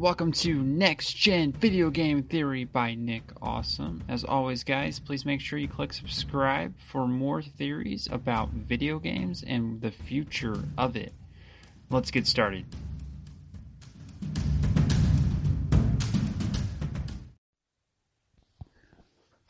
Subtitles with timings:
[0.00, 4.02] Welcome to Next Gen Video Game Theory by Nick Awesome.
[4.08, 9.44] As always, guys, please make sure you click subscribe for more theories about video games
[9.46, 11.12] and the future of it.
[11.90, 12.64] Let's get started.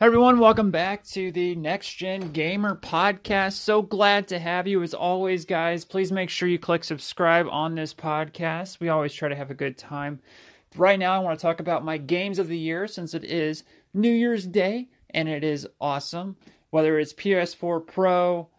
[0.01, 3.53] Everyone, welcome back to the Next Gen Gamer podcast.
[3.53, 5.85] So glad to have you as always, guys.
[5.85, 8.79] Please make sure you click subscribe on this podcast.
[8.79, 10.19] We always try to have a good time.
[10.75, 13.63] Right now, I want to talk about my games of the year since it is
[13.93, 16.35] New Year's Day and it is awesome.
[16.71, 18.49] Whether it's PS4 Pro,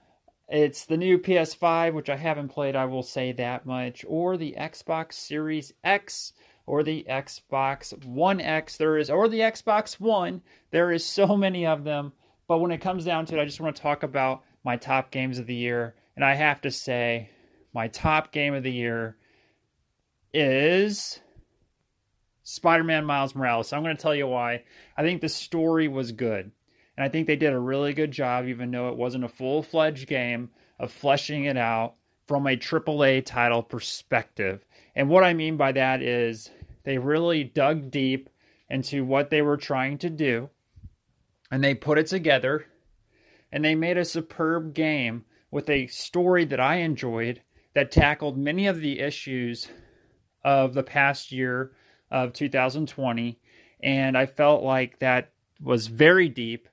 [0.49, 4.55] it's the new PS5, which I haven't played, I will say that much, or the
[4.57, 6.35] Xbox Series X
[6.67, 8.77] or the Xbox One X.
[8.77, 10.43] There is, or the Xbox One.
[10.71, 12.13] There is so many of them.
[12.49, 15.11] But when it comes down to it, I just want to talk about my top
[15.11, 15.95] games of the year.
[16.17, 17.31] And I have to say,
[17.73, 19.17] my top game of the year
[20.35, 21.21] is
[22.43, 23.73] Spider Man Miles Morales.
[23.73, 24.65] I'm going to tell you why.
[24.97, 26.51] I think the story was good.
[26.97, 29.63] And I think they did a really good job, even though it wasn't a full
[29.63, 31.95] fledged game, of fleshing it out
[32.27, 34.65] from a AAA title perspective.
[34.95, 36.51] And what I mean by that is
[36.85, 38.29] they really dug deep
[38.69, 40.51] into what they were trying to do
[41.51, 42.67] and they put it together
[43.53, 47.43] and they made a superb game with a story that I enjoyed
[47.75, 49.69] that tackled many of the issues
[50.43, 51.73] of the past year
[52.11, 53.39] of 2020
[53.83, 56.69] and I felt like that was very deep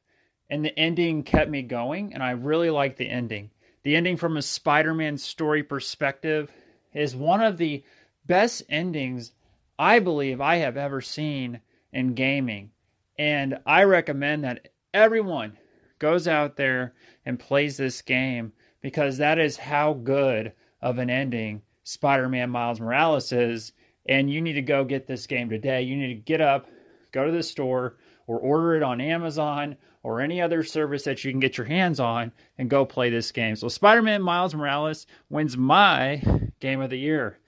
[0.49, 3.51] and the ending kept me going and I really liked the ending.
[3.83, 6.51] The ending from a Spider-Man story perspective
[6.93, 7.83] is one of the
[8.29, 9.31] best endings
[9.79, 12.69] I believe I have ever seen in gaming.
[13.17, 15.57] And I recommend that everyone
[15.97, 16.93] goes out there
[17.25, 22.79] and plays this game because that is how good of an ending Spider Man Miles
[22.79, 23.73] Morales is.
[24.05, 25.81] And you need to go get this game today.
[25.81, 26.69] You need to get up,
[27.11, 31.31] go to the store, or order it on Amazon or any other service that you
[31.31, 33.55] can get your hands on and go play this game.
[33.55, 36.21] So, Spider Man Miles Morales wins my
[36.59, 37.39] game of the year.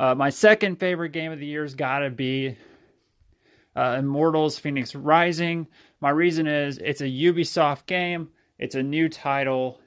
[0.00, 2.56] Uh, my second favorite game of the year has got to be
[3.76, 5.66] uh, Immortals Fenyx Rising.
[6.00, 9.78] My reason is it's a Ubisoft game, it's a new title,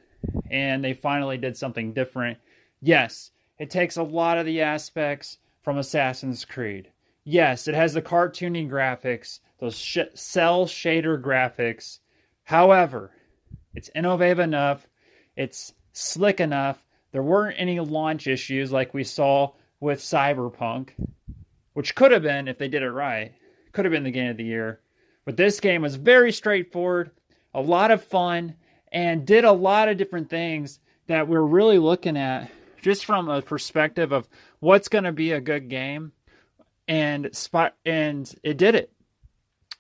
[0.52, 2.38] and they finally did something different.
[2.80, 6.92] Yes, it takes a lot of the aspects from Assassin's Creed.
[7.24, 11.98] Yes, it has the cartoony graphics, those sh- cell shader graphics.
[12.44, 13.10] However,
[13.74, 14.86] it's innovative enough,
[15.36, 16.86] it's slick enough.
[17.14, 20.92] There weren't any launch issues like we saw with Cyberpunk,
[21.74, 23.34] which could have been, if they did it right,
[23.74, 24.80] could have been the game of the year.
[25.26, 27.12] But this game was very straightforward,
[27.54, 28.56] a lot of fun,
[28.94, 32.50] and did a lot of different things that we're really looking at
[32.82, 34.30] just from a perspective of
[34.62, 36.14] what's going to be a good game.
[36.88, 38.90] And spot and it did it.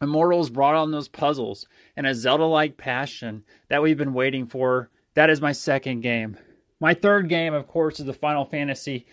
[0.02, 1.66] Immortals brought on those puzzles
[1.96, 4.90] and a Zelda-like passion that we've been waiting for.
[5.14, 6.38] That is my second game.
[6.82, 9.06] My third game, of course, is the Final Fantasy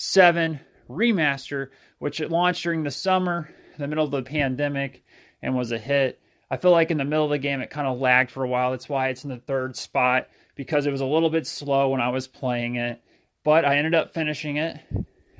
[0.00, 5.02] 7 remaster, which it launched during the summer, the middle of the pandemic,
[5.42, 6.20] and was a hit.
[6.48, 8.48] I feel like in the middle of the game it kind of lagged for a
[8.48, 8.70] while.
[8.70, 12.00] That's why it's in the third spot because it was a little bit slow when
[12.00, 13.02] I was playing it.
[13.42, 14.78] But I ended up finishing it,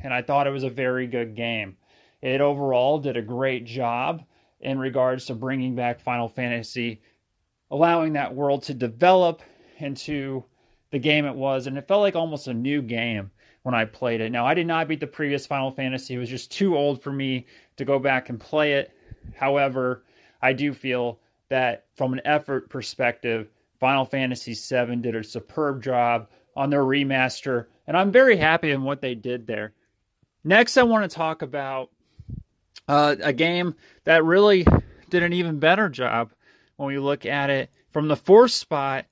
[0.03, 1.77] and I thought it was a very good game.
[2.21, 4.25] It overall did a great job
[4.59, 7.01] in regards to bringing back Final Fantasy,
[7.71, 9.41] allowing that world to develop
[9.79, 10.43] into
[10.91, 13.31] the game it was, and it felt like almost a new game
[13.63, 14.33] when I played it.
[14.33, 16.15] Now, I did not beat the previous Final Fantasy.
[16.15, 18.93] It was just too old for me to go back and play it.
[19.35, 20.05] However,
[20.41, 23.49] I do feel that from an effort perspective,
[23.81, 28.83] Final Fantasy VII did a superb job on their remaster, and I'm very happy in
[28.83, 29.73] what they did there.
[30.45, 31.91] Next, I want to talk about
[32.89, 33.75] uh, a game
[34.05, 34.67] that really
[35.11, 36.33] did an even better job
[36.77, 39.07] when we look at it from the fourth spot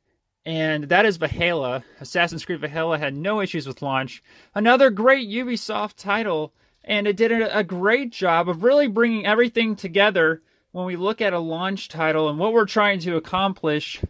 [0.46, 1.84] and that is Valhalla.
[2.00, 4.22] Assassin's Creed Valhalla had no issues with launch.
[4.54, 6.54] Another great Ubisoft title,
[6.84, 10.40] and it did a great job of really bringing everything together
[10.70, 14.00] when we look at a launch title and what we're trying to accomplish.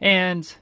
[0.00, 0.52] And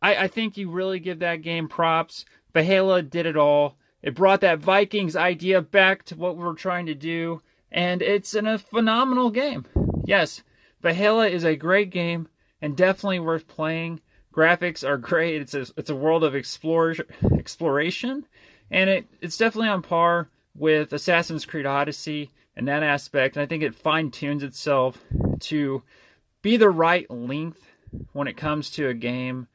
[0.00, 2.24] I, I think you really give that game props.
[2.52, 3.76] Valhalla did it all.
[4.02, 7.42] It brought that Vikings idea back to what we we're trying to do,
[7.72, 9.66] and it's in a phenomenal game.
[10.04, 10.44] Yes,
[10.80, 12.28] Valhalla is a great game
[12.62, 14.00] and definitely worth playing
[14.36, 15.40] graphics are great.
[15.40, 16.94] It's a it's a world of explore,
[17.32, 18.26] exploration,
[18.70, 23.36] and it it's definitely on par with Assassin's Creed Odyssey in that aspect.
[23.36, 24.98] And I think it fine tunes itself
[25.40, 25.82] to
[26.42, 27.66] be the right length
[28.12, 29.48] when it comes to a game.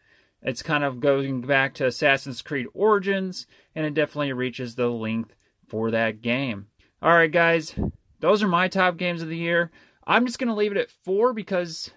[0.44, 3.45] It's kind of going back to Assassin's Creed Origins,
[3.75, 5.36] and it definitely reaches the length
[5.68, 6.68] for that game.
[7.00, 7.75] All right, guys,
[8.19, 9.72] those are my top games of the year.
[10.06, 11.92] I'm just going to leave it at four because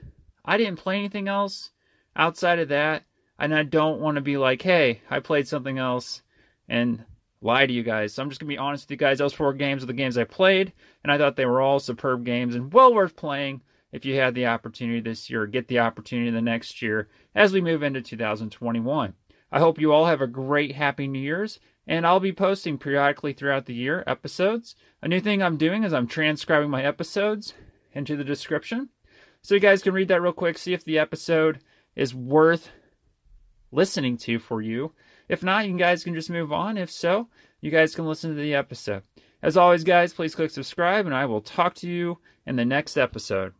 [0.45, 1.71] I didn't play anything else
[2.17, 3.05] outside of that.
[3.39, 6.23] And I don't want to be like, hey, I played something else
[6.69, 7.05] and
[7.41, 8.15] lie to you guys.
[8.15, 9.19] So I'm just going to be honest with you guys.
[9.19, 10.73] Those four games are the games I played,
[11.03, 13.63] and I thought they were all superb games and well worth playing
[13.93, 17.61] if you had the opportunity this year, get the opportunity the next year as we
[17.61, 19.15] move into 2021.
[19.53, 23.35] I hope you all have a great Happy New Year's, and I'll be posting periodically
[23.35, 24.75] throughout the year episodes.
[25.01, 27.55] A new thing I'm doing is I'm transcribing my episodes
[27.93, 28.89] into the description.
[29.43, 31.61] So you guys can read that real quick, see if the episode
[31.97, 32.71] is worth
[33.73, 34.93] listening to for you.
[35.29, 36.77] If not, you guys can just move on.
[36.77, 37.29] If so,
[37.61, 39.03] you guys can listen to the episode.
[39.43, 42.97] As always, guys, please click subscribe, and I will talk to you in the next
[42.97, 43.55] episode.